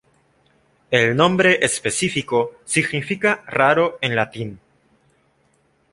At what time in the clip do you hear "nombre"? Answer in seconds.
1.15-1.63